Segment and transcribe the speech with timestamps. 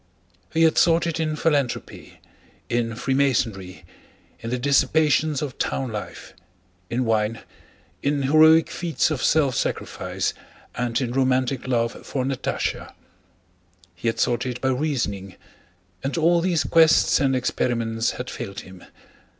[0.51, 2.19] He had sought it in philanthropy,
[2.69, 3.85] in Freemasonry,
[4.39, 6.33] in the dissipations of town life,
[6.89, 7.41] in wine,
[8.01, 10.33] in heroic feats of self sacrifice,
[10.73, 12.93] and in romantic love for Natásha;
[13.93, 18.83] he had sought it by reasoning—and all these quests and experiments had failed him.